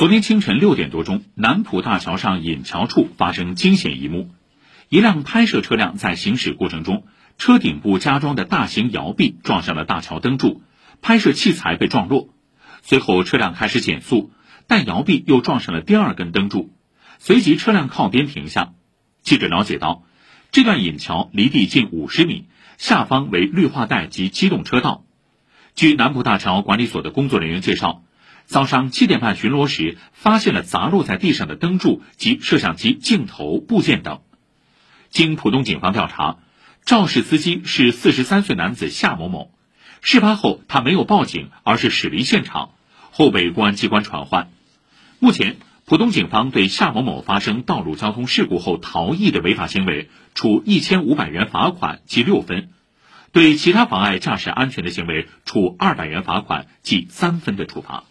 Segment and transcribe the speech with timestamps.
[0.00, 4.30] 昨天清晨六点多钟，南浦大桥上引桥处发生惊险一幕：
[4.88, 7.04] 一辆拍摄车辆在行驶过程中，
[7.36, 10.62] 车顶部加装的大型摇臂撞上了大桥灯柱，
[11.02, 12.30] 拍摄器材被撞落。
[12.80, 14.32] 随后车辆开始减速，
[14.66, 16.70] 但摇臂又撞上了第二根灯柱，
[17.18, 18.72] 随即车辆靠边停下。
[19.20, 20.04] 记者了解到，
[20.50, 22.46] 这段引桥离地近五十米，
[22.78, 25.04] 下方为绿化带及机动车道。
[25.74, 28.02] 据南浦大桥管理所的工作人员介绍。
[28.50, 34.22] 早上七点半巡逻时，发现了砸落在地上的灯柱及摄像机镜头部件等。
[35.08, 36.38] 经浦东警方调查，
[36.84, 39.52] 肇事司机是四十三岁男子夏某某。
[40.00, 42.70] 事发后，他没有报警，而是驶离现场，
[43.12, 44.50] 后被公安机关传唤。
[45.20, 52.62] 目前，浦东警方对夏某某发生道路交通事故后逃逸的违法行为，处一千五百元罚款记六分；
[53.30, 58.02] 对其他妨碍驾驶安全的行为，处二百元罚款记三分的处罚。